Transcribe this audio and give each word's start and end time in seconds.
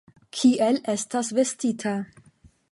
Kiel 0.37 0.79
estas 0.95 1.31
vestita. 1.41 1.95